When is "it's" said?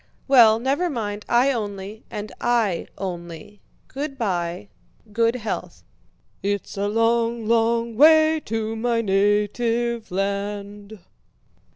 6.41-6.75